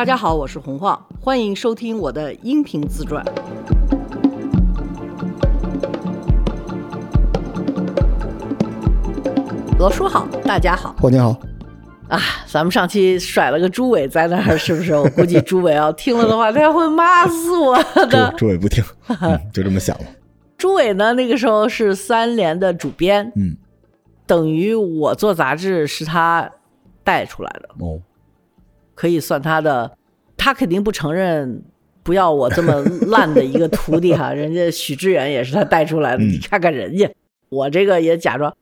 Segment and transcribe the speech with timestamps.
[0.00, 3.22] 大家好，我是洪晃，欢迎收听我的音频自传。
[9.78, 11.38] 罗叔好，大家好过年好，
[12.08, 12.18] 啊！
[12.46, 14.94] 咱们上期甩了个朱伟在那儿，是不是？
[14.94, 17.76] 我 估计朱伟要听了的话，他会骂死我
[18.06, 18.32] 的。
[18.38, 18.82] 朱伟不听，
[19.20, 20.04] 嗯就这么想了。
[20.56, 23.54] 朱伟呢，那个时候是三联的主编，嗯，
[24.26, 26.50] 等于我做杂志是他
[27.04, 28.00] 带出来的，哦，
[29.00, 29.96] 可以算他的。
[30.36, 31.62] 他肯定不承认，
[32.02, 34.30] 不要我这么烂的一个徒弟哈。
[34.36, 37.10] 人家许志远也是他带出来的，嗯你看看人家，
[37.48, 38.54] 我这个也假装。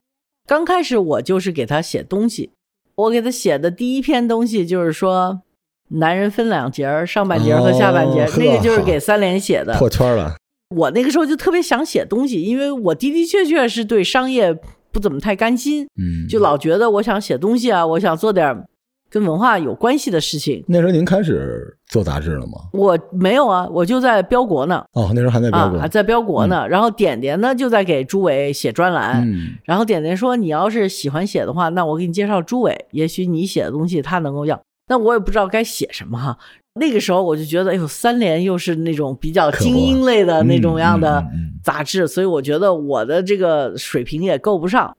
[0.47, 2.51] 刚开始我就是给他写东西，
[2.95, 5.43] 我给他写的第一篇东西就是说，
[5.89, 9.77] 男人分两节儿，上半截和下半截那个就是给三联写的。
[9.77, 10.37] 破圈了。
[10.75, 14.57] 我那个时候就特别想写东西，因为我的的确确是对商业
[14.93, 18.65] 不怎么太甘心，嗯，就老觉得我想写东西啊，我想做点
[19.11, 20.63] 跟文化有关系的事情。
[20.67, 22.59] 那时候您开始做杂志了吗？
[22.73, 25.79] 我没有啊，我就在标国呢，哦，那时候还在标国。
[25.79, 26.67] 啊，在标国呢。
[26.69, 34.61] 然后点点呢就在给朱伟写专栏，嗯，然后点点说你要是喜欢写的话，那我给你介绍朱伟，也许你写的东西他能够要。
[34.89, 36.39] 那我也不知道该写什么哈。
[36.75, 41.25] 那个时候我就觉得，哎呦，三联又是那种比较精英类的那种样的
[41.63, 44.97] 杂志，所以我觉得我的这个水平也够不上。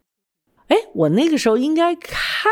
[0.68, 2.50] 哎，我那个时候应该开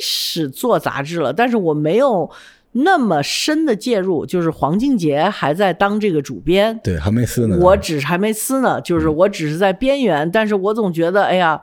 [0.00, 2.30] 始做杂志了，但是我没有
[2.72, 7.56] 那么深的介入，就是黄静杰还在当这个主编，对，还没撕呢。
[7.60, 11.62] 我只是还没撕呢，就是我只是在边缘，但是我总觉得，哎呀，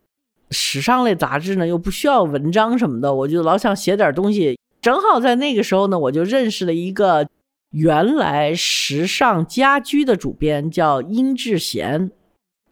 [0.50, 4.58] 时尚类杂志呢又不需要文章什么的，我就老想写点东西。
[4.82, 7.28] 正好在那个时候呢，我就认识了一个
[7.72, 12.12] 原来时尚家居的主编，叫殷志贤。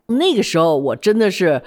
[0.08, 1.62] 那个时候我真的是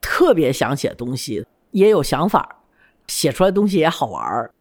[0.00, 2.62] 特别想写东西，也有想法，
[3.06, 4.52] 写出来东西也好玩儿。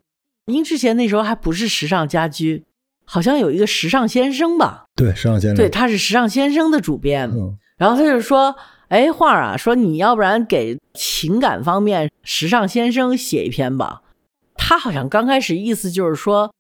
[0.46, 2.64] 您之前那时候还不是时尚家居，
[3.06, 4.86] 好像有一个时尚先生吧。
[4.96, 5.56] 对时尚先生。
[5.56, 8.56] 对，他是时尚先生的主编，嗯，然后他就说
[8.90, 14.02] ：“哎，画儿啊，说你要不然给情感方面时尚先生写一篇吧。”
[14.56, 16.54] 他好像刚开始意思就是说，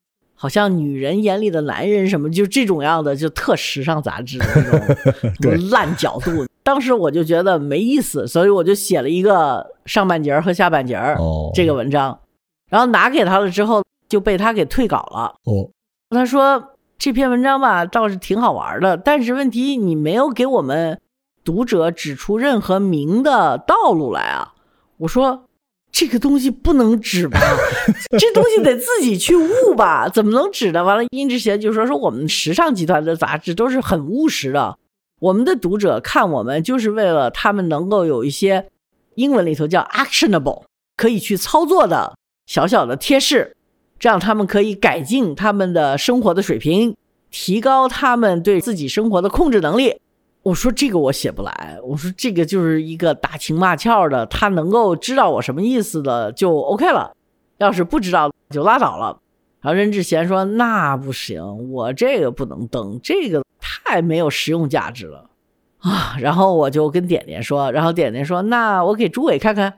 [0.43, 4.97] 好像女人眼里的男人什么，就这种样的，就特时尚杂志的那种
[5.41, 6.45] 什么 烂角度。
[6.63, 10.99] 当时我就觉得没意思，所以我就写了一个上半截儿和下半截
[11.53, 12.19] 这个文章，
[12.69, 15.33] 然后拿给他了之后，就被他给退稿了。
[15.45, 15.69] 哦，
[16.09, 20.99] 他说这篇文章吧倒是挺好玩的，但是问题你没有给我们
[21.45, 24.51] 读者指出任何明的道路来啊。
[24.97, 25.45] 我说
[25.93, 27.39] 这个东西不能指吧，
[28.19, 30.83] 这东西得自己去悟吧，怎么能指呢？
[30.83, 34.77] 完了，殷志贤就说说我们时尚集团的杂志都是很务实的，
[35.21, 38.65] 我们的读者看我们就是为了他们能够有一些
[39.13, 40.63] 英文里头叫 actionable
[40.97, 42.15] 可以去操作的
[42.47, 43.55] 小小的贴士。
[43.99, 46.97] 这样他们可以改进他们的生活的水平，
[47.29, 49.97] 提高他们对自己生活的控制能力。
[50.43, 57.15] 我说这个我写不来，我说这个就是一个打情骂俏的，他能够知道我什么意思的就 OK 了，
[57.59, 59.17] 要是不知道就拉倒了。
[59.61, 65.29] 然后任志贤说那不行，我这个不能登，这个太没有实用价值了
[65.77, 66.17] 啊。
[66.19, 69.73] 然后我就跟点点说，然后点点说那我给朱伟看看，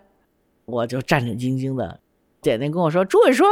[0.66, 2.00] 我就战战兢兢的。
[2.42, 3.48] 点点跟我说，朱伟说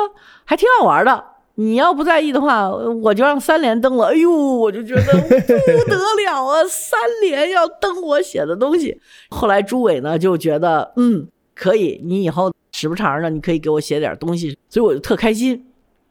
[0.46, 1.24] 还挺好玩的，
[1.56, 4.08] 你要不在意的话，我就让三连登了。
[4.08, 9.00] 哎呦，我就觉得 不得了啊，三连要登我写的东西。
[9.30, 15.66] 后来朱伟呢就觉得，嗯，可以，你以后时不常的你可以给我写点东西，所以我就特开心。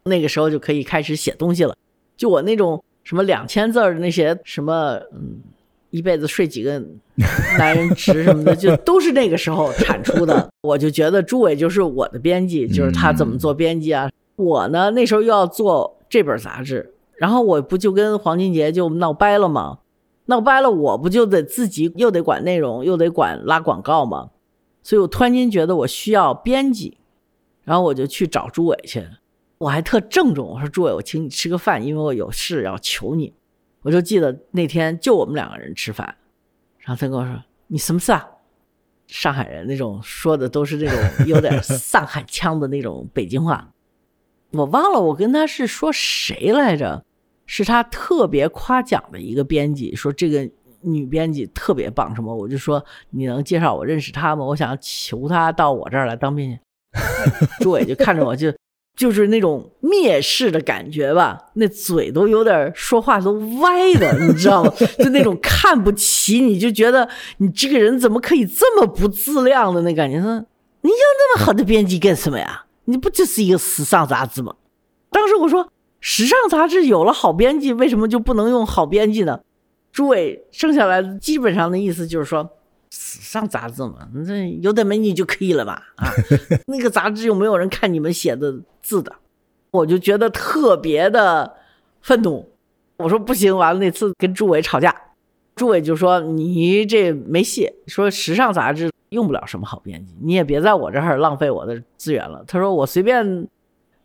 [0.05, 1.77] 那个时候就可以开始写东西了。
[2.17, 5.41] 就我那种什么两千字儿的那些什么，嗯，
[5.91, 6.81] 一辈子睡几个
[7.59, 10.49] 男人 值什么的，就都是那个时候产出的。
[10.63, 14.09] 我就觉得朱伟就是我的编辑，就是他怎么做编辑啊。
[14.37, 19.79] 我呢那时候又要做这本杂志，然后我不就跟黄金杰就闹掰了吗？
[20.27, 24.31] 闹掰了，我不就得自己又得管内容，又得管拉广告吗？
[24.83, 26.99] 所以我突然间觉得我需要编辑，
[27.65, 29.07] 然后我就去找朱伟去。
[29.59, 33.35] 我还特郑重，我说朱伟，我请你吃个饭，因为我有事要求你。
[33.83, 36.17] 我就记得那天就我们两个人吃饭，
[36.79, 38.29] 然后他跟我说：“你什么事啊？”
[39.09, 43.69] 上海人那种说的都是那种有点上海 腔的那种北京话。
[44.53, 47.05] 我忘了我跟他是说谁来着，
[47.47, 50.49] 是他特别夸奖的一个编辑，说这个
[50.81, 54.45] 女编辑特别棒，什么我就说你能介绍我认识她吗？
[54.45, 56.59] 我想求她到我这儿来当编辑。
[57.61, 58.53] 朱伟就看着我就。
[58.95, 64.71] 就是那种蔑视的感觉吧，那嘴都有点说话都歪的，你知道吗？
[64.99, 67.09] 就那种看不起，你就觉得
[67.39, 70.21] 你这个人怎么可以这么不自量的那感觉？
[70.21, 70.45] 说
[70.83, 72.67] 你要那么好的编辑干什么呀？
[72.85, 74.55] 你不就是一个时尚杂志吗？
[75.11, 75.71] 当时我说
[76.01, 79.41] 时尚杂志有了好编辑，为什么就不能用好编辑呢？
[79.93, 82.49] 朱伟生下来基本上的意思就是说，
[82.91, 85.83] 时尚杂志嘛，这有点美女就可以了吧？
[85.97, 86.11] 啊，
[86.67, 89.15] 那个杂志又没有人看你们写的字的，
[89.71, 91.55] 我就觉得特别的
[92.01, 92.49] 愤怒。
[92.97, 94.95] 我说不行，完了那次跟朱伟吵架，
[95.63, 102.43] 朱伟就说你这没戏，说时尚杂志用不了什么好编辑，你也别在我这儿浪费我的资源了。
[102.49, 103.47] 他说我随便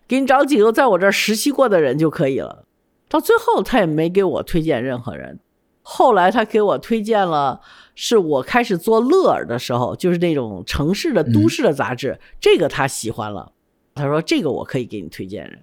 [0.07, 2.63] 给你找几个在我这儿实习过的人就可以了。
[3.09, 5.39] 到最后他也没给我推荐任何人。
[5.81, 7.59] 后来他给我推荐了，
[7.95, 13.51] 是我开始做乐尔的时候，就是那种城市的、都市的杂志，这个他喜欢了。
[13.95, 15.59] 他说这个我可以给你推荐人。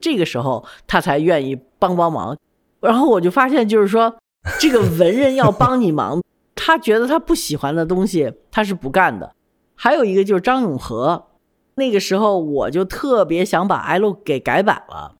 [0.00, 2.38] 这个时候他才愿意帮帮忙。
[2.80, 4.16] 然后我就发现，就是说
[4.58, 6.22] 这个文人要帮你忙，
[6.54, 9.34] 他觉得他不喜欢的东西他是不干的。
[9.74, 11.26] 还有一个就是张永和，
[11.74, 15.16] 那个时候我就特别想把 L 给改版了。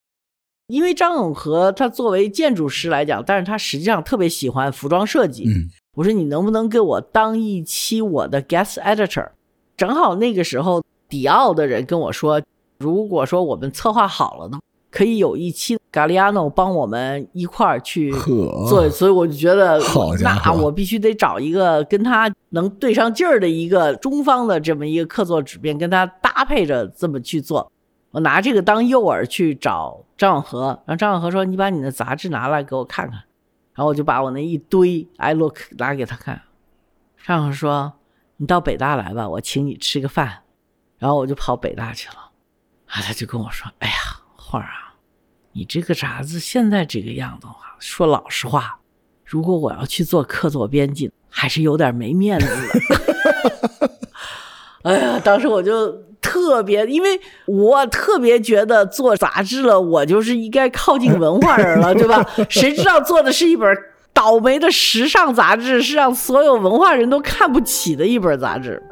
[0.68, 5.44] 因为张永和他作为建筑师来讲，但是他实际上特别喜欢服装设计。
[5.46, 9.28] 嗯，我说你能不能给我当一期我的 guest editor？
[9.76, 12.42] 正好那个时候迪奥的人跟我说，
[12.78, 14.58] 如果说我们策划好了呢，
[14.96, 18.10] 可以有一期咖利亚诺帮我们一块儿去
[18.66, 18.88] 做。
[18.88, 19.78] 所以我就觉得，
[20.22, 27.70] 那我必须得找一个跟他能对上劲儿的一个中方的这么一个客座主编，跟他搭配着这么去做。
[28.12, 33.24] 我拿这个当诱饵去找张永和，然后张永和说：“你把你的杂志拿来给我看看。”
[33.76, 36.40] 然后我就把我那一堆 I look 拿给他看。
[37.22, 37.92] 张永和说
[38.38, 40.44] ：“你到北大来吧，我请你吃个饭。”
[40.98, 42.30] 然后我就跑北大去了。
[42.86, 43.94] 啊，他就跟我说：“哎呀，
[44.36, 44.85] 花儿啊，
[45.56, 48.78] 你这个杂志现在这个样子话，说老实话，
[49.24, 53.90] 如果我要去做客座编辑，还是有点没面子的。
[54.84, 56.04] ”哎呀，当时我就。
[56.22, 62.24] 特别，因为我特别觉得做杂志了，我就是应该靠近文化人了，对吧？
[62.50, 63.68] 谁知道做的是一本
[64.12, 68.82] 倒霉的时尚杂志，是让所有文化人都看不起的一本杂志。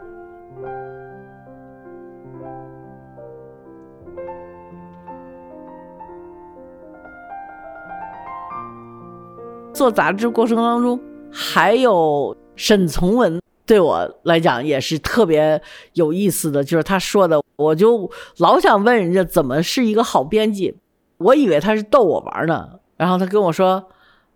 [9.74, 10.98] 做杂志过程当中，
[11.30, 13.40] 还有沈从文。
[13.66, 15.60] 对我来讲也是特别
[15.94, 20.76] 有意思的，就是他说的，我就老想问人家怎么是一个好编辑，
[21.16, 22.78] 我以为他是逗我玩呢。
[22.96, 23.88] 然后他跟我说：“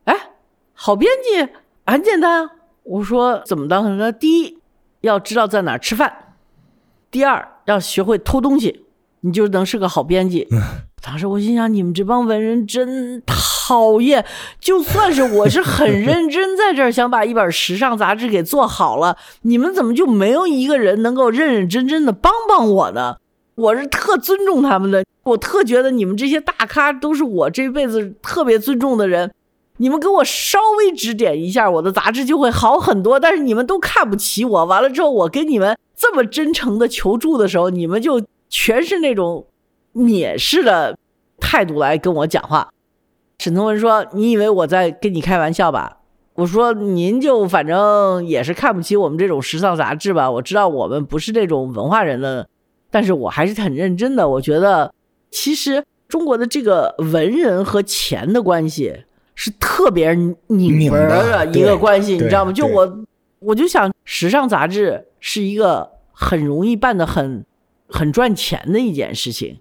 [0.05, 0.31] 哎，
[0.73, 1.53] 好编辑
[1.87, 2.51] 很简单啊。”
[2.85, 4.59] 我说：“怎么当？”他说：“第一
[5.03, 6.35] 要知道在哪儿吃饭，
[7.11, 8.87] 第二要学会偷东西，
[9.21, 10.49] 你就能是个好编辑。
[11.01, 14.25] ”当时我心想，你们这帮文人真讨厌。
[14.61, 23.17] 就算是我是很认真在这儿想把一本时尚杂志给做好了，你们怎么就没有一个人能够认认真真的帮帮我呢？
[23.55, 29.33] 我是特尊重他们的，我特觉得你们这些大咖都是我这辈子特别尊重的人。
[29.79, 33.21] 你们给我稍微指点一下，我的杂志就会好很多。
[33.21, 39.47] 但是你们都看不起我，完了之后我跟你们这么真诚的求助的时候，你们就全是那种。
[39.99, 40.97] 蔑视的
[41.41, 42.71] 态度来跟我讲话，
[43.39, 45.97] 沈从文说：“你以为我在跟你开玩笑吧？”
[46.35, 50.31] 我说：“您就反正也是看不起我们这种时尚杂志吧？
[50.31, 52.49] 我知道我们不是这种文化人的，
[52.93, 54.29] 但是我还是很认真的。
[54.29, 54.95] 我觉得，
[55.33, 60.15] 其实中国的这个文人和钱的关系是特别
[60.47, 62.53] 拧门的一个关系，你知道吗？
[62.53, 63.05] 就我，
[63.41, 67.45] 我就想，时尚杂志是一个很容易办的很
[67.89, 69.59] 很赚钱的一件事情。”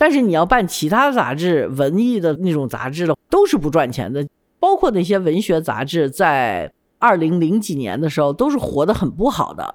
[0.00, 4.26] 但是你要办其他杂志、文艺的那种杂志的，都是不赚钱的。
[4.58, 9.74] 包括那些文学杂志，在二零零几年的时候，都是活得很不好的。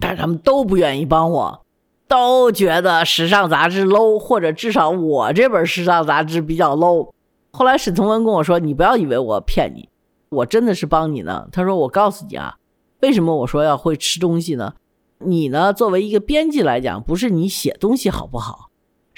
[0.00, 1.60] 但是他们都不愿意帮我，
[2.06, 7.10] 都觉得时尚杂志 low，或者至少我这本时尚杂志比较 low。
[7.50, 9.86] 后来沈从文跟我说：“你不要以为我骗你，
[10.30, 12.54] 我真的是帮你呢。”他说：“我告诉你啊，
[13.00, 14.72] 为什么我说要会吃东西呢？
[15.18, 18.67] 你呢，作为一个编辑来讲，不是你写东西好不好。”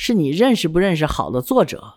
[0.03, 1.97] 是你认识不认识好的作者？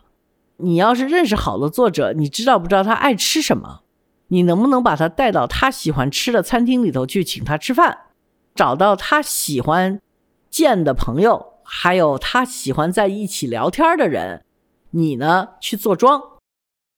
[0.57, 3.83] 你要是认识好的作者，你知道不知道他爱吃什么？
[4.27, 7.97] 你能不能把他带到他喜欢吃的餐厅里头去请他吃饭？
[8.53, 10.01] 找到他喜欢
[10.49, 14.43] 见的朋友，还有他喜欢在一起聊天的人，
[14.89, 16.21] 你呢去做庄？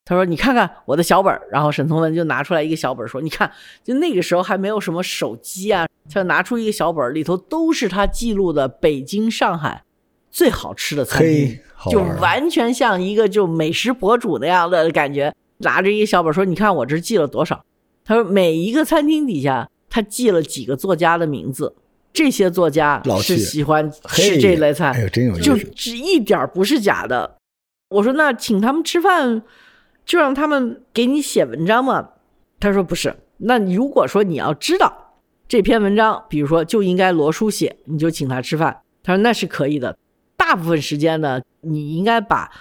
[0.06, 3.52] 他说：“你看看我的小本然后沈从文就拿出来一个小本说：“你看，
[3.84, 9.84] 就那个时候还没有什么手机啊，他就拿出一个小本里头都是他记录的北京、上海。”
[10.36, 11.58] 最好吃的餐厅，
[11.90, 17.64] 就完全像一个就美食博主那样的感觉，拿着一个小本说：“你看我这记了多少？”
[18.04, 21.74] 他说：“每一个餐厅底下，他记了几个作家的名字，
[22.12, 27.38] 这些作家是喜欢吃这类菜，哎呦，真有意思，就一点不是假的。
[27.92, 29.42] 我说那请他们吃饭，
[30.06, 32.10] 就让他们给你写文章嘛。
[32.60, 35.14] 他说不是，那如果说你要知道
[35.48, 38.82] 这篇文章，比如说就应该罗叔写，你就请他吃饭。
[39.02, 39.98] 他说那是可以的。
[40.48, 42.52] 大部分时间呢，你应该把，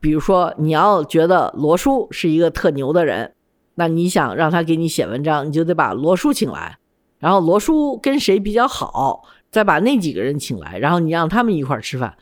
[0.00, 3.32] 比如说你要觉得罗叔是一个特牛的人，
[3.76, 6.78] 那你想让他给你写文章，你就得把罗叔请来，
[7.20, 12.12] 然后罗叔跟谁比较好，再把那几个人请来，然后你让他们一块儿吃饭。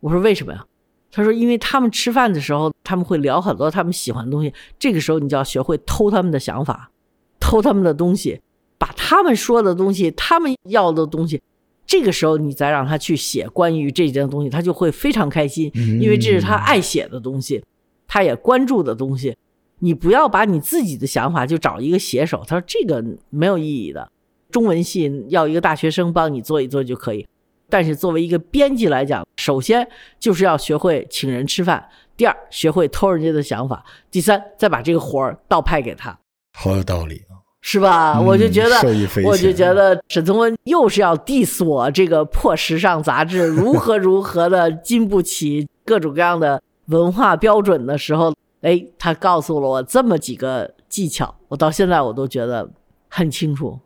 [0.00, 0.62] 我说为什么呀？
[1.10, 6.90] 他说因为他们吃饭的时候，他们会聊很多他们喜欢的东西，这个时候你就要学会偷他们的想法，
[7.40, 8.42] 偷他们的东西，
[8.76, 11.40] 把他们说的东西，他们要的东西。
[11.86, 17.62] 这个时候，你再让他去写关于这件东西，他就会非常开心，因为这是他爱写的东西，
[18.08, 19.36] 他也关注的东西。
[19.78, 24.10] 你不要把你自己的想法就找一个写手，他说这个没有意义的。
[24.50, 27.26] 中文系要一个大学生帮你做一做就可以，
[27.68, 29.86] 但是作为一个编辑来讲，首先
[30.18, 36.18] 就是要学会请人吃饭，第二学会偷人家的想法，第三再把这个活儿倒派给他。
[36.58, 37.45] 好有道理啊。
[37.68, 38.20] 是吧？
[38.20, 38.76] 我就觉得，
[39.24, 48.32] 我就觉得沈从文又是要 diss 我这个破时尚杂志 如何如何的经不起各种各样的文化标准的时候，
[48.62, 52.70] 哎，他告诉了我这么几个技巧，我到现在我都觉得
[53.08, 53.80] 很清楚。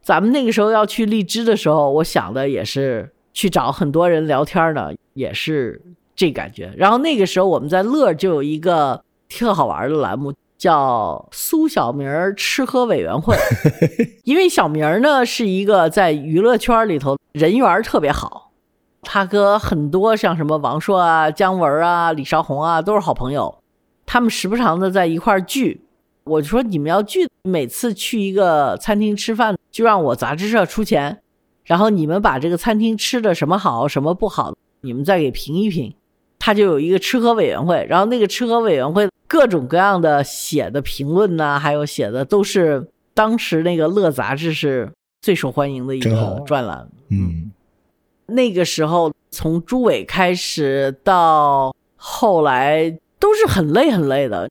[0.00, 5.82] 咱们那个时候要去荔枝的时候，我想的也是去找很多人聊天呢，也是
[6.16, 6.72] 这感觉。
[6.78, 10.32] 然后那个时候我们在乐就有一个特好玩的栏目。
[10.62, 13.36] 叫苏小明吃喝委员会，
[14.22, 18.52] 因为小明呢是一个在娱乐圈里头人缘特别好，
[19.02, 23.58] 他和很多像什么王朔啊、姜文啊、李少红啊都是好朋友，
[24.06, 25.84] 他们时不常的在一块聚。
[26.22, 31.18] 我就说你们要聚，每次去一个餐厅吃饭，就让我杂志社出钱，
[31.64, 35.92] 然后你们把这个餐厅吃的什么好什么不好，你们再给评一评。
[36.44, 42.84] 他就有一个吃喝委员会，然后那个吃喝委员会各种各样的写的评论呢，还有写的都是
[43.14, 46.88] 当时那个乐杂志是最受欢迎的一个专栏。
[47.10, 47.52] 嗯，
[48.26, 54.50] 那个时候从朱伟开始到后来都是很累很累的。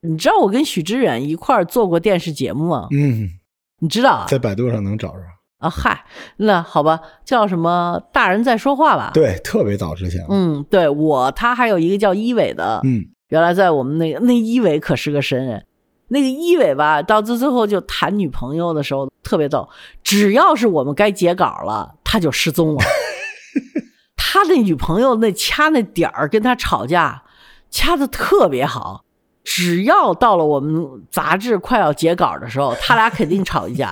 [0.00, 2.88] 你知道我跟许知远一块儿做过电视节目吗？
[2.90, 3.30] 嗯，
[3.78, 4.26] 你知道啊？
[4.28, 5.20] 在百度上能找着。
[5.64, 6.04] 啊嗨，
[6.36, 9.12] 那好吧，叫什么大人在说话吧？
[9.14, 10.22] 对，特别早之前。
[10.28, 15.64] 嗯，对我他还有一个叫一伟的，嗯，原来在我们那个那一伟可是个神人，
[16.08, 19.66] 那个一伟吧，到最最后就谈女朋友的时候特别逗，
[20.02, 22.82] 只要是我们该截稿了，他就失踪了。
[24.14, 27.22] 他那女朋友那掐那点儿跟他吵架，
[27.70, 29.04] 掐的特别好。
[29.44, 33.90] 只要到了我们杂志快要截稿的时候， 他俩肯定吵一架，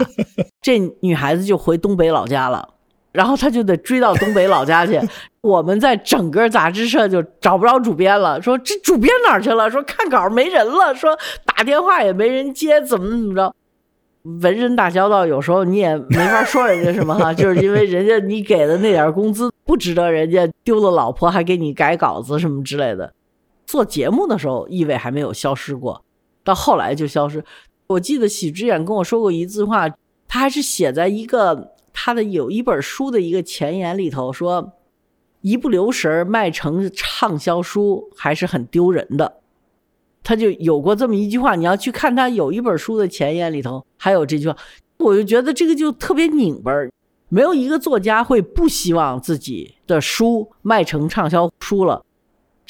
[0.61, 2.67] 这女孩子就回东北老家了，
[3.13, 4.99] 然后他就得追到东北老家去。
[5.43, 9.71] 我们在整个杂志社就找不着主编了，说这主编哪去了？
[9.71, 13.55] 说看稿没人了，说打电话也没人接，怎么怎么着？
[14.41, 23.13] 文人打交道，有时候你也没法说人家什么哈， 就是因为人家你给的那点工资不值得人家丢了老婆还给你改稿子什么之类的。
[23.67, 26.05] 做节目的时候，意味还没有消失过，
[26.45, 27.45] 到后来就消失。
[27.87, 29.89] 我记得许知远跟我说过一句话，
[30.29, 34.73] 他还是写在一个他的有一本书的一个前言里头，说
[35.41, 39.41] 一不留神卖成畅销书还是很丢人的。
[40.23, 44.57] 他就有过这么一句话，你要去看他有一本书的前言里头还有这句话，
[44.99, 46.73] 我就觉得这个就特别拧巴。
[47.29, 52.05] 没有一个作家会不希望自己的书卖成畅销书了。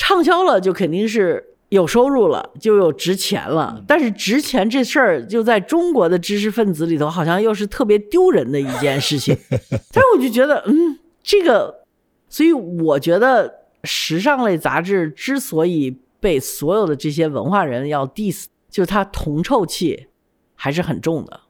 [0.05, 3.81] 畅销了就肯定是有收入了，就有值钱了。
[3.87, 9.39] 但是值钱这事儿，就在中国的知识分子里头，好像又是特别丢人的一件事情。
[9.93, 11.85] 但是我就觉得，嗯，这个，
[12.29, 20.09] 所以我觉得时尚类杂志之所以被所有的这些文化人要 diss，就是它铜臭气
[20.57, 21.43] 还是很重的。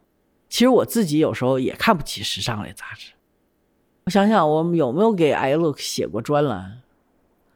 [0.50, 3.12] 其实我自己有时候也看不起时尚类杂志。
[4.04, 6.82] 我想想，我们有没有给 iLook 写过专栏？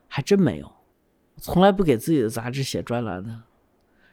[0.08, 0.72] 还真没有。
[1.40, 3.28] 从来不给自己的杂志写专栏的，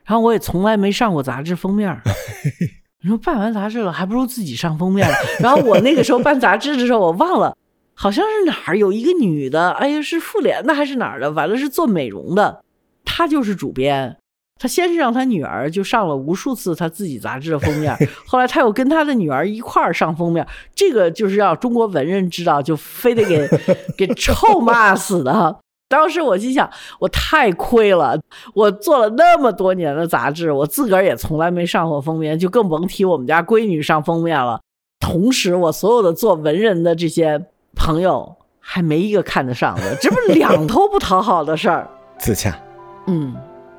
[0.06, 2.02] 然后我也从来没上过杂志封面。
[3.02, 5.06] 你说办完杂志了，还不如自己上封面。
[5.40, 7.56] 然后我那个时候办杂志的时候，我忘了，
[7.94, 11.30] 好像是哪儿有一个女的，哎呀，是妇联的还是哪儿的？
[11.32, 12.64] 完了是做美容的，
[13.04, 14.18] 她就是主编。
[14.58, 17.94] 她先是让她女儿就上了无数次她自己杂志的封面，
[18.26, 20.48] 后来她又跟她的女儿一块儿上封面。
[20.74, 23.50] 这个就是让中国文人知道，就非得给
[23.98, 25.60] 给臭骂死的。
[25.94, 28.20] 当时我心想，我太亏了，
[28.56, 34.60] 我做了那么多年的杂志，我自个儿也从来没上过封面，就更甭提我们家闺女上封面了。
[35.00, 37.46] 同时，我所有的做文人的这些
[37.76, 41.88] 朋友，还没一个看得上的，这不两头不讨好的事儿。
[42.18, 42.58] 自洽。
[43.06, 43.36] 嗯，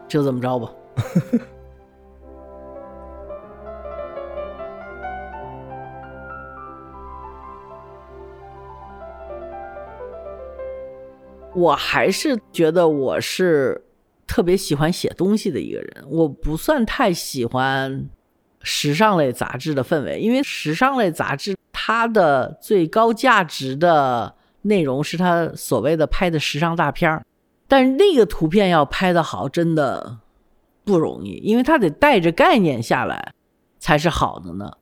[0.06, 0.70] 就这么着吧。
[11.54, 13.84] 我还是觉得我是
[14.26, 18.08] 特别喜欢写东西的一个人，我不算太喜欢
[18.60, 27.24] 时尚类杂志的氛围，因为时尚类杂志它的最高价值的内容是它所谓的拍的时尚大片儿，
[27.68, 30.18] 但是那个图片要拍的好，真的
[30.84, 33.32] 不容易，因为它得带着概念下来
[33.78, 34.72] 才是好的呢。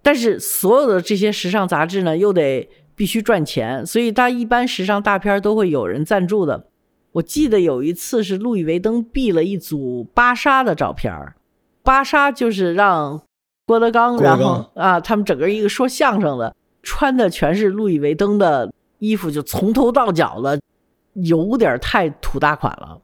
[0.00, 2.68] 但是所有的这些时尚杂志呢，又得。
[2.96, 6.68] 必须赚钱，所以他一般时尚大片都会有人赞助的。
[7.12, 11.36] 我记得有一次是路易威登毙了一组芭莎的照片儿
[11.82, 13.22] 芭莎就是让
[13.66, 20.60] 郭德纲，然后啊，他们整个一个说相声的，穿的全是路易威登的衣服，就从头到脚的，
[21.14, 23.00] 有点太土大款了。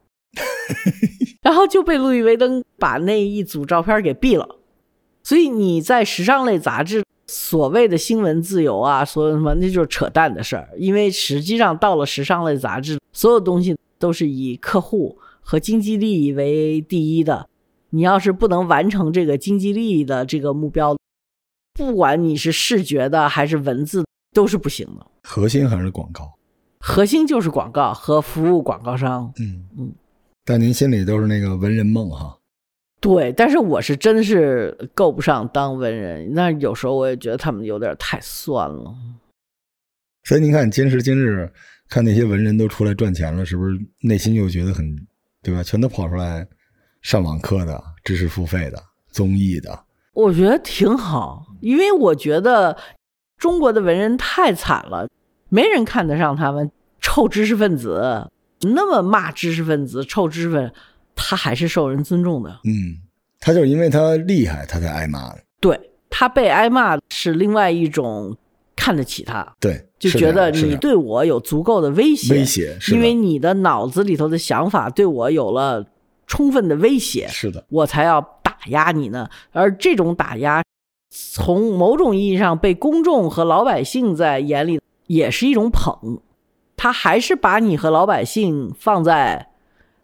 [1.42, 4.56] 然后就被路易威登把那一组照片给毙了。
[5.23, 7.04] 所以你在时尚类杂志。
[7.32, 10.68] 所谓的新闻自由啊，所有什么那就是扯淡的事儿。
[10.76, 17.49] 因为实际上到了时尚类杂志，所有东西都是以客户和经济利益为第一的。
[17.90, 20.96] 你要是不能完成这个经济利益的这个目标，
[21.75, 25.06] 不管你是视觉的还是文字，都是不行的。
[25.22, 26.32] 核心还是广告，
[26.80, 29.32] 核心就是广告和服务广告商。
[29.38, 29.92] 嗯嗯，
[30.44, 32.37] 但您心里都是那个文人梦哈。
[33.00, 38.95] 对，但是我是真是够不上当文人，那有时候我也觉得他们有点太酸了。
[40.25, 41.50] 所以您看，今时今日
[41.88, 44.95] 看那些文人都出来赚钱了，是不是内心又觉得很，
[45.42, 45.62] 对吧？
[45.62, 46.47] 全都跑出来
[47.00, 48.78] 上网课的、知识付费的、
[49.09, 52.76] 综艺的，我觉得挺好，因为我觉得
[53.39, 55.08] 中国的文人太惨了，
[55.49, 60.75] 没人看得上他们，臭知识分子，那么骂知识分子，臭知识分子。
[61.23, 62.97] 他还是受人尊重的，嗯，
[63.39, 65.39] 他就是因为他厉害，他才挨骂的。
[65.61, 65.78] 对
[66.09, 68.37] 他被挨骂是另外一种
[68.75, 75.87] 看得起他，对，就觉得你对我有足够的威胁，威胁，因为你的脑子里头的想法对我有了
[76.26, 79.28] 充分的威胁，是的，我才要打压你呢。
[79.52, 80.65] 而这种打压，
[81.11, 86.21] 从某种意义上被公众和老百姓在眼里也是一种捧，
[86.76, 89.50] 他还是把你和老百姓放在。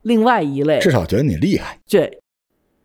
[0.06, 1.76] 另外一类，至少觉得你厉害。
[1.88, 2.20] 对，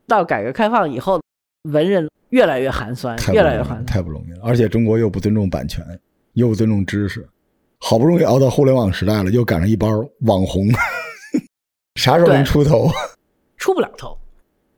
[0.08, 1.22] 到改革开放以后，
[1.70, 4.40] 文人越来越寒酸，越来越寒酸，太不容易了。
[4.42, 5.86] 而且中国又不尊重版权，
[6.34, 7.30] 又不尊重知识，
[7.80, 10.68] 好不容易熬到互联网时代了，又赶上一帮网红，
[11.94, 12.90] 啥时候能出头？
[13.56, 14.18] 出不了头，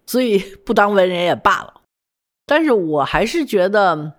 [0.06, 1.74] 所以不当文人也罢了。
[2.46, 4.16] 但是我还是觉得，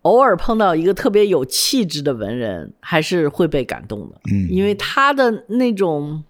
[0.00, 4.18] 偶尔碰到一个特别有气质的文人，还是会被感动的。
[4.32, 6.24] 嗯，因为他的那种。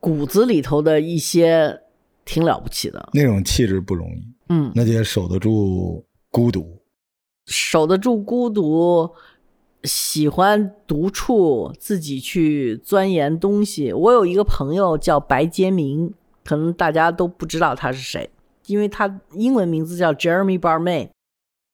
[0.00, 1.82] 骨子里头的一些
[2.24, 6.80] 挺了不起的那种气质不容易，嗯，那得守得住孤独，
[7.46, 9.10] 守得住孤独，
[9.84, 13.92] 喜欢独处，自己去钻研东西。
[13.92, 18.30] 我有一个朋友叫白杰明，可能大家都不知道他是谁，
[18.66, 21.10] 因为他英文名字叫 Jeremy Barmay。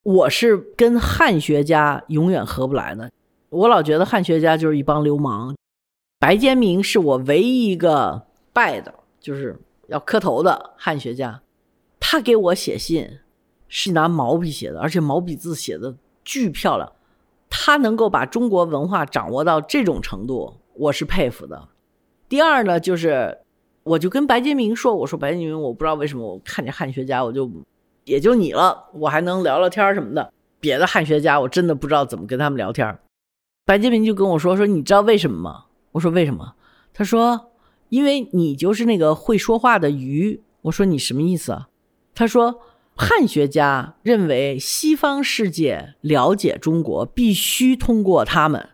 [0.03, 3.11] 我是跟汉学家永远合不来的，
[3.51, 5.55] 我老觉得汉学家就是一帮流氓。
[6.27, 11.41] 白坚明是我唯一一个拜的，就是要磕头的汉学家。
[12.01, 13.21] 他给我写信
[13.69, 16.93] 是拿毛笔写的，而且毛笔字写的巨漂亮。
[17.49, 21.69] 他能够把中国文化掌握到这种程度，我是佩服的。
[22.29, 23.39] 第二呢，就是
[23.85, 27.49] 我就跟白坚明说：“我说白坚明，我不知道为什么我看见汉学家，我就
[28.03, 30.33] 也就你了，我还能聊聊天什么的。
[30.59, 32.99] 别的汉学家，我真的不知道怎么跟他们聊天。”
[33.65, 35.63] 白坚明就跟我说：“说你知道为什么吗？”
[35.97, 36.55] 我说为什么？
[36.93, 37.53] 他说，
[37.89, 40.43] 因为你就是那个会说话的鱼。
[40.63, 41.69] 我说你什么意思啊？
[42.15, 42.61] 他说，
[42.95, 48.69] 汉学家认为西方世界了解中国必须通过他们，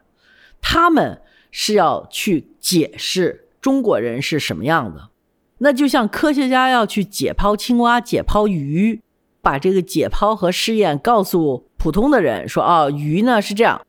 [0.61, 5.11] 他们是要去解释中国人是什么样的。
[5.59, 9.01] 那就像科学家要去解剖青蛙、解剖鱼，
[9.41, 13.81] 把这个解剖和试验告诉普通的人，说哦，鱼呢是这样。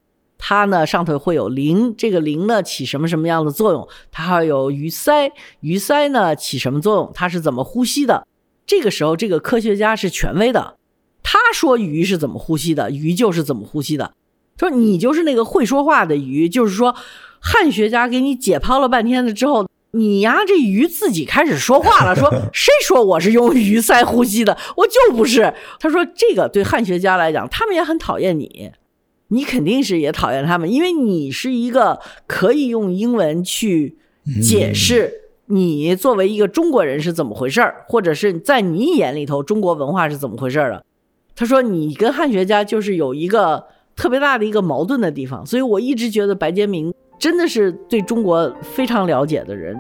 [0.46, 3.88] 它呢上头会有鳞，这个鳞呢起什么什么样的作用？
[4.12, 7.10] 它还有鱼鳃，鱼鳃呢起什么作用？
[7.14, 8.28] 它是怎么呼吸的？
[8.68, 10.76] 这个时候，这个科学家是权威的，
[11.24, 14.12] 他说鱼是怎么呼吸的，鱼就是怎么呼吸的。
[14.58, 16.94] 他说你就是那个会说话的鱼，就是说
[17.40, 24.58] 汉学家给你解剖了半天了之后，你呀这鱼自己开始说话了， 说谁说我是用鱼鳃呼吸的？
[24.76, 25.54] 我就不是。
[25.80, 28.70] 他说这个对汉学家来讲，他们也很讨厌你。
[29.30, 33.98] 你肯定是也讨厌他们，因为你是一个可以用英文去
[34.42, 35.12] 解释
[35.48, 40.86] 你作为一个中国人是怎么回事儿，或者是在你眼里头中国文化是怎么回事儿的。
[41.36, 49.80] 他说你跟汉学家就是有一个特别大的一个矛盾的地方，所以我一直觉得白杰明真的是对中国非常了解的人。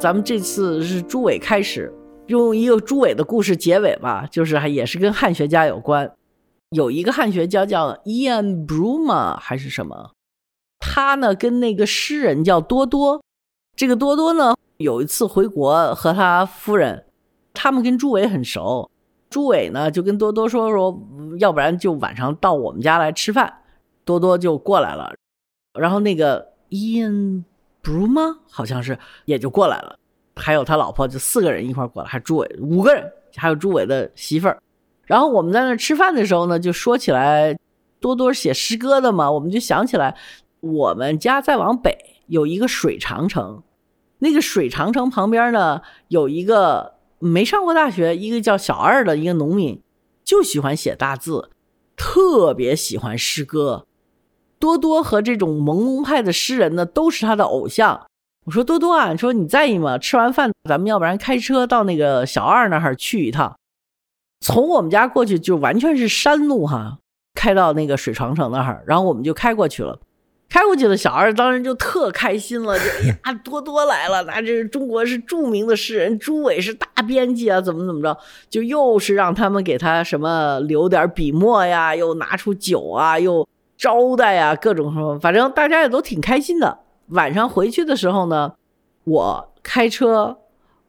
[0.00, 1.92] 咱们这次是朱伟开始，
[2.26, 6.10] 用一个朱伟的故事结尾吧，就是还也是跟汉学家有关。
[6.70, 10.12] 有一个汉学家叫 Ian Bruma 还是什么，
[10.78, 13.22] 他呢跟那个诗人叫多多。
[13.76, 17.04] 这个多多呢有一次回国和他夫人，
[17.52, 18.90] 他们跟朱伟很熟。
[19.28, 20.98] 朱伟呢就跟多多说说，
[21.38, 23.52] 要不然就晚上到我们家来吃饭。
[24.06, 25.12] 多多就过来了，
[25.78, 27.44] 然后那个 Ian。
[27.82, 28.38] Bru 吗？
[28.50, 29.98] 好像是，也就过来了。
[30.36, 34.58] 还有他老婆，就四个人一块过来，还朱伟五个人，还有朱伟的媳妇儿。
[35.04, 37.58] 然后我们在那吃饭的时候呢，就说起来
[37.98, 40.16] 多多写诗歌的嘛，我们就想起来，
[40.60, 43.62] 我们家再往北有一个水长城，
[44.20, 49.82] 那个水长城旁边呢有一个没上过大学，一个叫小二的一个农民，
[50.24, 51.50] 就喜欢写大字，
[51.96, 53.84] 特别喜欢诗歌。
[54.60, 58.00] 多多和这种朦胧派的诗人呢，都是他的偶像。
[58.44, 59.98] 我说多多啊，你说你在意吗？
[59.98, 63.56] 吃完饭，咱们要不然开车到那个小二那儿去一趟。
[64.40, 66.98] 从我们家过去就完全是山路哈，
[67.34, 69.98] 开到那个水长城那儿，然后我们就开过去了。
[70.48, 78.18] 开过去了，小二当然就特开心了，就呀，多多来了，那这是中国是著名的诗人，朱伟是大编辑啊，怎么怎么着，
[78.48, 83.46] 就又是让他们给他什么留点笔墨呀，又拿出酒啊，又。
[83.80, 86.80] 招待啊，各种什么，反正大家也都挺开心的。
[87.08, 88.52] 晚上回去的时候呢，
[89.04, 90.36] 我开车，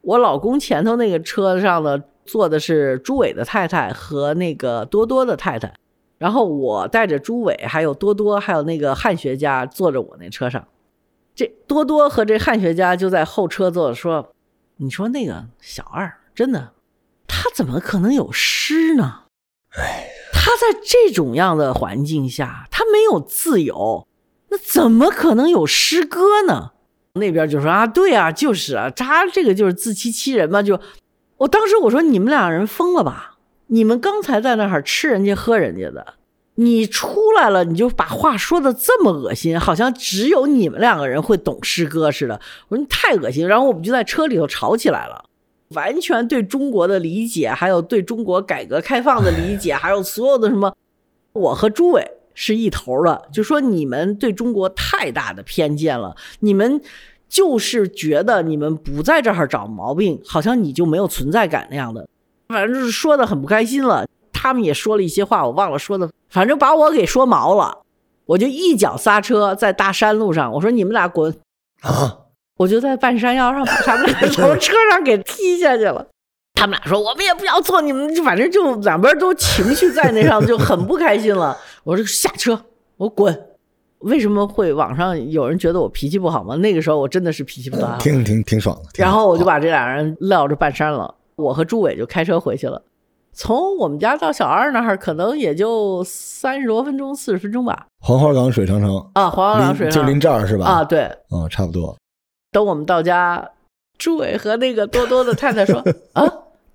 [0.01, 5.73] 我老公前头那个车上呢坐的是朱伟的太太和那个多多的太太，
[6.17, 10.67] 然后我带着朱伟，还有多多，还有那个汉学家坐着我那车上。
[11.33, 14.33] 这多多和这汉学家就在后车座说
[14.75, 16.73] ：“你说那个小二真的，
[17.25, 19.21] 他怎么可能有诗呢？”
[19.79, 20.10] 哎。
[20.43, 24.07] 他在这种样的环境下，他没有自由，
[24.49, 26.71] 那怎么可能有诗歌呢？
[27.13, 30.63] 那边就说啊，对啊，就是啊，他这个就是自欺欺人嘛。
[30.63, 30.79] 就
[31.37, 33.35] 我当时我说你们两人疯了吧？
[33.67, 36.15] 你们刚才在那儿吃人家喝人家的，
[36.55, 42.41] 你出来了你就把话说的这么恶心，好像只有你们两个人会懂诗歌似的。
[42.69, 45.25] 我说你太恶心，然后我们就在车里头吵起来了。
[45.73, 50.73] 完全对中国的理解，还有对中国改革开放的理解，还有所有的什么，
[51.33, 56.81] 我和朱伟是一头的，就说你们对中国太大的偏见了，你们
[57.29, 62.07] 就是觉得你们不在这儿找毛病，好像你就没有存在感那样的，
[62.49, 64.05] 反正就是说的很不开心了。
[64.33, 67.83] 他们也说了一些话，我忘了说的，反正把我给说毛了，
[68.25, 71.31] 我就一脚刹车在大山路上，我说你们俩滚
[71.81, 72.20] 啊！
[72.61, 76.05] 我就在半山腰上把他们俩 从车上给踢下去了。
[76.53, 82.61] 他们俩说：“我们也不要坐你们，就反正就两边都情绪在那上，就很不开心了。”我说：“下车，
[82.97, 83.47] 我滚。”
[84.01, 86.55] 为什么会网上有人觉得我脾气不好吗？
[86.57, 88.83] 那个时候我真的是脾气不大，挺挺挺爽的。
[88.97, 92.79] 然后我就把这俩人撂着半山了，我和朱伟就开车回去了。
[93.33, 97.87] 从我们家到小二那儿，可能也就三十多分钟、四十分钟吧。
[97.99, 100.65] 黄花岗水长城啊，黄花岗水就临这儿是吧？
[100.65, 101.95] 啊，对，嗯，差不多。
[102.51, 103.49] 等我们到家，
[103.97, 105.81] 朱伟和那个多多的太太说：
[106.13, 106.23] “啊，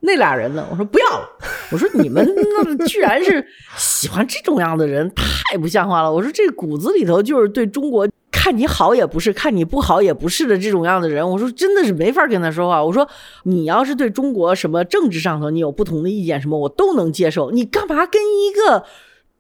[0.01, 1.29] 那俩人呢？”我说：“不要了。”
[1.71, 13.07] 我说：“你们那居然是喜欢这种样的人，太不像话了。”我说：“这骨子里头就是对中国看你好也不是，看你不好也不是的这种样的人。”我说：“真的是没法跟他说话。”我说
[13.45, 17.51] ：“你要是对中国什么政治上头你有不同的意见，什么我都能接受。
[17.51, 18.85] 你干嘛跟一个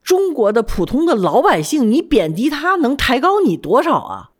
[0.02, 4.30] 中国的普通的老百姓你贬低他，能抬高你多少啊？”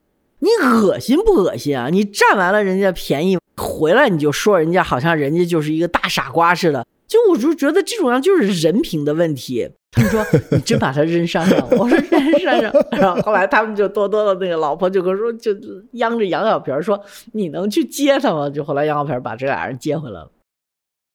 [0.47, 1.89] 你恶心不恶心啊？
[1.91, 6.87] 你占完了人家便宜回来，你就说人家好像人家就是一个大傻瓜似的。
[7.09, 9.69] 就我就觉得这种样就是人品的问题。
[9.93, 12.73] 他们说你真把他扔山上， 我说扔山上。
[12.91, 15.53] 然后后来他们就多多的那个老婆就跟说，就
[15.93, 17.01] 央着杨小平说
[17.33, 18.51] 你能去接他吗？
[18.51, 20.31] 就后来杨小平把这俩人接回来了。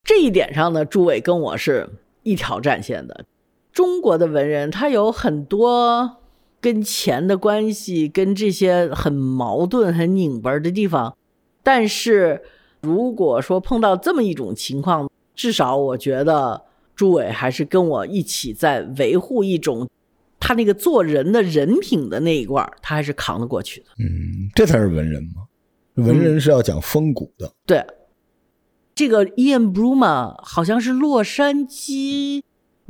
[0.03, 1.89] 这一点上呢，朱伟跟我是
[2.23, 3.25] 一条战线的。
[3.71, 6.20] 中国的文人他有很多。
[6.61, 11.17] 跟钱的关系，跟这些很矛盾、很拧巴的地方，
[11.63, 12.43] 但是
[12.81, 16.61] 如果说碰到这么一种情况，至少我觉得
[16.95, 19.89] 朱伟还是跟我一起在维护一种
[20.39, 23.87] 他那个做人的人品的那一块他还是扛得过去的。
[23.97, 27.51] 嗯，这才是文人嘛，文人是要讲风骨的。
[27.65, 27.83] 对，
[28.93, 32.43] 这个 Ian Bruma 好像是洛杉矶。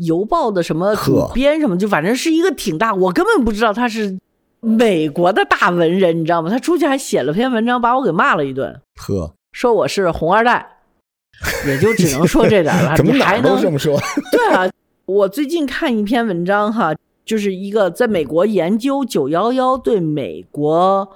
[0.06, 4.18] 邮报的什么主编什么，就反正是一个挺大，我根本不知道他是
[4.60, 6.50] 美国的大文人，你知道吗？
[6.50, 10.78] 他出去还写了篇文章，把我给骂了一顿，呵，说我是红二代，
[11.68, 12.96] 也就只能说这点了。
[12.98, 14.00] 怎么你还哪都能这么说？
[14.32, 14.70] 对啊，
[15.06, 16.94] 我最近看一篇文章哈，
[17.26, 21.10] 就是一个在美国研究九幺幺对美国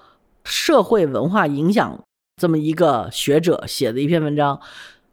[0.43, 1.99] 社会文化影响
[2.41, 4.59] 这么一个学者写的一篇文章，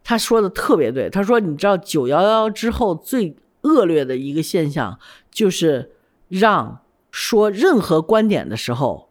[0.02, 1.08] 他说的特别对。
[1.11, 4.98] 他说，你知道九幺幺之后最恶劣的一个现象，
[5.31, 5.92] 就是
[6.29, 9.09] 让说任何观点的时候，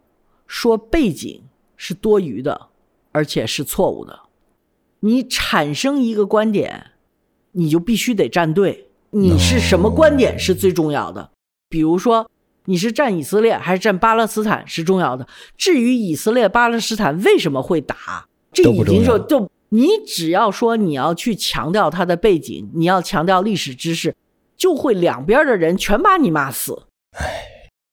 [0.48, 1.44] 说背景
[1.76, 2.68] 是多余的，
[3.12, 4.22] 而且是错误的。
[5.02, 6.92] 你产生一个观点，
[7.54, 8.88] 你就必须得站队。
[9.12, 11.32] 你是什么观点是最重要的。
[11.68, 12.30] 比如说，
[12.66, 15.28] 你是站以色列还是站巴勒斯坦是重要的。
[15.58, 24.16] 至于以色列、巴勒斯坦为什么会打，这已经就就你只要说你要去强调它的背景，你要强调历史知识，
[24.62, 26.84] 就会两边的人全把你骂死。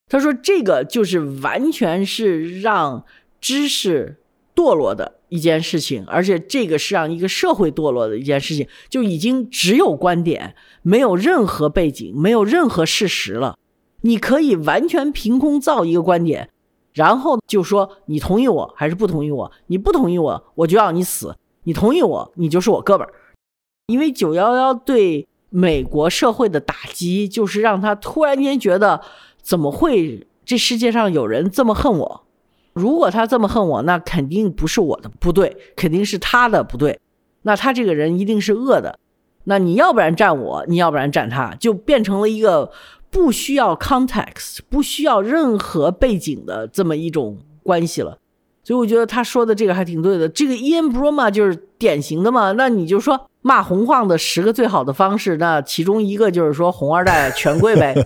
[0.07, 3.07] 他说这个就是完全是让
[3.41, 4.19] 知识
[4.55, 13.57] 堕落的一件事情，而且这个是让一个社会堕落的一件事情，就已经只有观点，没有任何背景，没有任何事实了。
[14.03, 16.51] 你可以完全凭空造一个观点，
[16.93, 21.31] 然后就说你同意我还是不同意我，你不同意我，我就要你死；
[21.65, 23.15] 你同意我，你就是我哥们儿。
[23.87, 29.01] 因为九幺幺对美国社会的打击，就是让他突然间觉得，
[29.41, 32.25] 怎么会这世界上有人这么恨我？
[32.75, 37.01] 如果他这么恨我，那肯定不是我的不对，肯定是他的不对。
[37.43, 38.99] 那他这个人一定是恶的。
[39.45, 42.71] 那你要不然站我，你要不然站他，就变成了一个
[43.11, 48.19] 不需要 context、不需要任何背景的这么一种关系了。
[48.69, 50.29] 所以我觉得他说的这个还挺对的。
[50.29, 52.53] 这个 Ian Broma 就是典型的嘛。
[52.53, 57.97] 那你就说骂红晃的十个最好的方式，那其中一个就是说红二代权贵呗。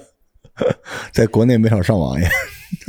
[1.11, 2.29] 在国内没少上网呀。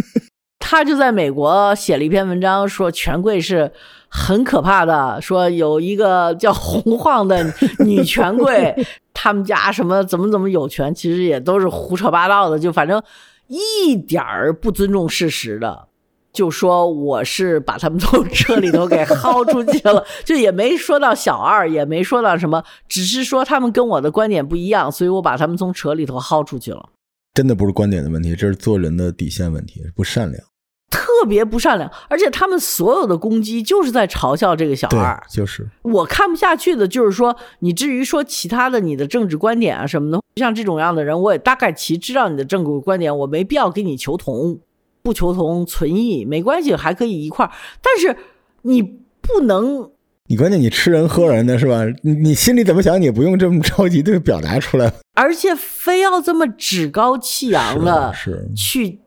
[0.62, 3.72] 他就在美国写了一篇文章，说权贵是
[4.08, 7.44] 很可怕的，说有一个叫洪晃的
[7.80, 13.02] 女权贵， 他们家什么怎么怎么有权，其实也都是胡扯八道的，就反正
[13.48, 15.88] 一点儿不尊重事实的。
[16.34, 26.90] 就说我是把他们从车里头给薅出去了， 就也没说到小二，也没说到什么，只是说他们跟我的观点不一样，所以我把他们从车里头薅出去了。
[27.36, 30.44] 真的不是观点的问题，这是做人的底线问题，不善良。
[30.90, 44.60] 特别不善良，而且他们所有的攻击就是在嘲笑这个小二。，就是我看不下去的就是说，你至于说其他的你的政治观点啊什么的，像这种样的人，我也大概其知道你的政治观点，我没必要给你求同，
[45.04, 47.52] 不求同存异没关系，还可以一块儿。
[47.82, 48.18] 但是
[48.62, 49.92] 你不能
[50.28, 51.84] 你关键你吃人喝人的是吧？
[52.02, 54.92] 你你心里怎么想，你也不用这么着急的表达出来。
[55.14, 59.02] 而且非要这么趾高气扬的是去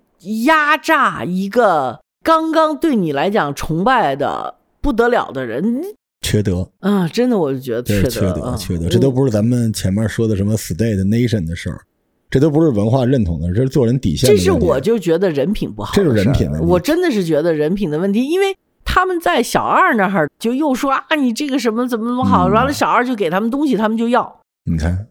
[0.44, 5.82] 压榨一个刚刚对你来讲崇拜的不得了的人，
[6.20, 8.88] 缺德，啊，真的我就觉得缺德，缺德，啊缺德。
[8.88, 11.80] 这都不是咱们前面说的什么 state nation 的事儿，
[12.28, 14.28] 这都不是文化认同的，这是做人底线。
[14.28, 24.40] 这是我就觉得人品不好这是人品问题我真的是觉得人品的问题，因为他们在小二那儿就又说啊，你这个什么怎么怎么好，嗯完了小二就给他们东西，他们就要。
[24.64, 25.06] 你看，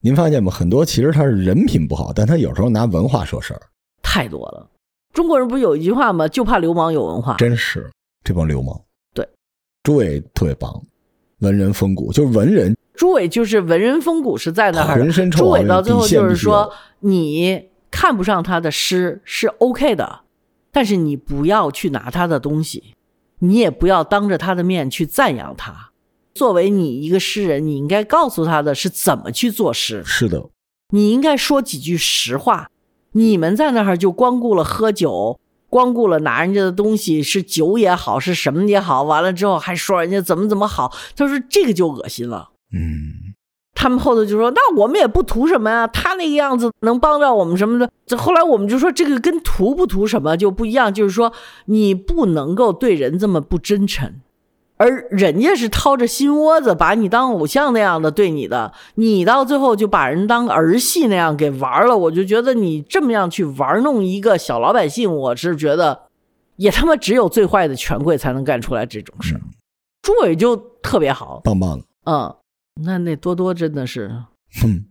[0.00, 0.50] 您发现吗？
[0.50, 3.60] 很多其实他是人品不好，但他有时候拿文化说事儿，
[4.02, 4.66] 太多了。
[5.12, 6.26] 中国人不是有一句话吗？
[6.28, 7.34] 就怕流氓有文化。
[7.36, 7.90] 真是
[8.24, 8.78] 这帮流氓。
[9.14, 9.26] 对，
[9.82, 10.82] 诸位特别棒，
[11.40, 20.20] 文人风骨，就是文人朱伟就是文人风骨是在那儿朱伟到最后就是说，你看不上他的诗是 OK 的，
[20.72, 22.94] 但是你不要去拿他的东西，
[23.40, 25.90] 你也不要当着他的面去赞扬他。
[26.34, 30.50] 作为你一个诗人，你应该告诉他的是怎么去做诗，是的，
[30.90, 32.68] 你应该说几句实话。
[33.12, 42.50] 你们在那儿就光顾了喝酒，光顾了拿人家的东西，是酒也好，是什么也好，完了之后还说人家怎么怎么好，他说这个就恶心了。
[42.72, 43.34] 嗯，
[43.74, 51.32] 他们后头就说：“那我们也不图什么呀，他那个样子能帮到我们什么的。”这后来我们就说，这个跟图不图什么就不一样，就是说
[51.66, 54.20] 你不能够对人这么不真诚，
[54.76, 61.96] 而人家是掏着心窝子把你当偶像那样的对你的，你到最后就把人当儿戏那样给玩了。
[61.96, 66.02] 我就觉得你这么样去玩弄一个小老百姓，我是觉得
[66.56, 69.40] 也他妈只有最坏的权贵才能干出来这种事儿。
[70.02, 72.34] 朱伟就特别好，棒棒的，嗯，
[72.82, 74.10] 那那多多真的是。
[74.62, 74.86] 哼，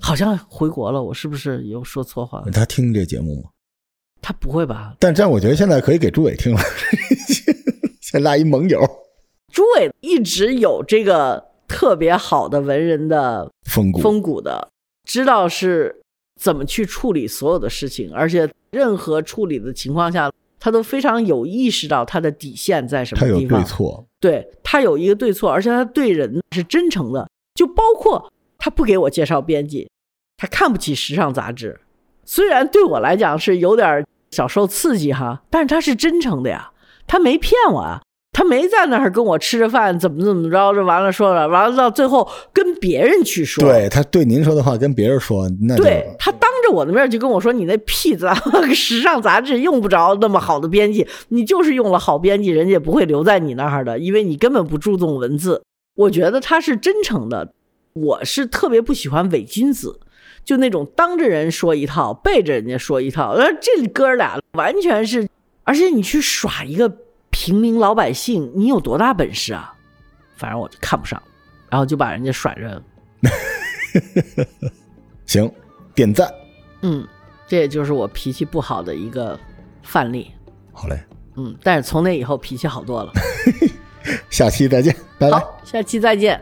[0.00, 2.44] 好像回国了，我是不是有说错话？
[2.52, 3.50] 他听这节目吗？
[4.20, 4.94] 他不会吧？
[4.98, 6.60] 但这样我觉得现在可以给朱伟听了，
[8.02, 8.80] 先拉一盟友，
[9.52, 14.70] 朱伟一直有这个特别好的文人的风骨，风骨的，
[15.04, 16.02] 知道是
[16.40, 23.62] 怎么去处理所有的事情，而且任何处理的情况下，他都非常有意识到他的底线在什么他有地方。
[23.62, 27.27] 对错，对他有一个对错，而且他对人是真诚的，
[27.58, 29.90] 就包括他不给我介绍编辑，
[30.36, 31.80] 他看不起时尚杂志，
[32.24, 36.70] 虽然对我来讲是有点小受刺激哈，但是他是真诚的呀，
[37.08, 48.32] 他没骗我啊，他没在那儿跟我吃着饭怎么怎么着，这完了说了，完了到最后跟别人去说，对他对您说的话跟别人说，那就对他当着我的面就跟我说：“你那屁杂
[48.72, 55.60] 时尚杂志用不着那么好的编辑，你就是用了好编辑，人家也不会留在你那儿的，因为你根本不注重文字。”
[55.98, 57.52] 我觉得他是真诚的，
[57.92, 59.98] 我是特别不喜欢伪君子，
[60.44, 63.34] 就那种当着人说一套，背着人家说一套。
[63.34, 65.28] 而这哥俩完全是，
[65.64, 66.88] 而且你去耍一个
[67.30, 69.74] 平民老百姓，你有多大本事啊？
[70.36, 71.20] 反正我就看不上，
[71.68, 72.80] 然后就把人家甩着。
[75.26, 75.50] 行，
[75.96, 76.32] 点赞，
[76.82, 77.04] 嗯，
[77.48, 79.36] 这也就是我脾气不好的一个
[79.82, 80.30] 范例。
[80.72, 80.96] 好嘞，
[81.34, 83.10] 嗯，但是从那以后脾气好多了。
[84.30, 85.42] 下期再见拜拜。
[85.64, 86.40] 下期再见。